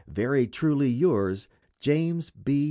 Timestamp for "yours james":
0.89-2.31